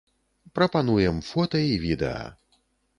Прапануем 0.59 1.21
фота 1.29 1.65
і 1.71 1.79
відэа. 1.87 2.29